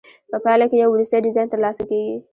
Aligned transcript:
په 0.29 0.37
پایله 0.43 0.65
کې 0.69 0.77
یو 0.77 0.89
وروستی 0.93 1.19
ډیزاین 1.25 1.47
ترلاسه 1.53 1.83
کیږي. 1.89 2.17